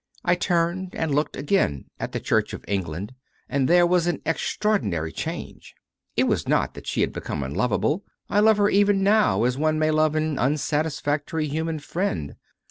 I 0.25 0.33
turned 0.33 0.95
and 0.95 1.13
looked 1.13 1.37
again 1.37 1.85
at 1.99 2.11
the 2.11 2.19
Church 2.19 2.53
of 2.53 2.65
England 2.67 3.13
and 3.47 3.67
there 3.67 3.85
was 3.85 4.07
an 4.07 4.19
extraordinary 4.25 5.11
change. 5.11 5.75
It 6.17 6.23
was 6.23 6.47
not 6.47 6.73
that 6.73 6.87
she 6.87 7.01
had 7.01 7.13
become 7.13 7.43
unlovable. 7.43 8.03
I 8.27 8.39
love 8.39 8.57
her 8.57 8.67
even 8.69 9.03
now 9.03 9.43
as 9.43 9.59
one 9.59 9.77
may 9.77 9.91
love 9.91 10.15
an 10.15 10.39
unsatisfactory 10.39 11.47
human 11.47 11.77
friend. 11.77 12.35